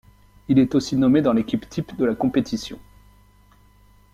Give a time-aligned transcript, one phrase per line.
[0.47, 2.79] Il est aussi nommé dans l'équipe type de la compétition.